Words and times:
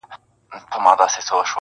شګوفې 0.03 0.77
مو 0.83 0.89
لکه 0.91 1.03
اوښکي 1.03 1.19
د 1.27 1.29
خوښیو- 1.29 1.37